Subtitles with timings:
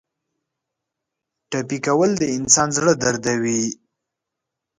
[1.49, 3.63] ټپي کول د انسان زړه دردوي.